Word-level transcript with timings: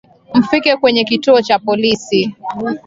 Mfike 0.33 0.77
kwenye 0.77 1.03
kituo 1.03 1.41
cha 1.41 1.59
polisi 1.59 2.35